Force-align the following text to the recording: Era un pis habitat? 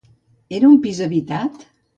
Era 0.59 0.71
un 0.71 0.79
pis 0.87 1.03
habitat? 1.09 1.65